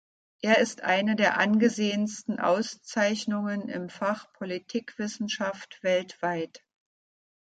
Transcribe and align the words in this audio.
Er 0.41 0.57
ist 0.57 0.81
eine 0.81 1.15
der 1.15 1.37
angesehensten 1.37 2.39
Auszeichnungen 2.39 3.69
im 3.69 3.87
Fach 3.87 4.33
Politikwissenschaft 4.33 5.77
weltweit. 5.83 6.65